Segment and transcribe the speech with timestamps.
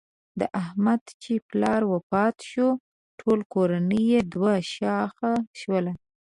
[0.39, 2.67] د احمد چې پلار وفات شو
[3.19, 5.93] ټوله کورنۍ یې دوه شاخه شوله.